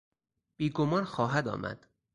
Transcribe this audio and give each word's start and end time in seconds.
بیگمان 0.57 1.05
خواهد 1.05 1.47
آمد. 1.47 1.87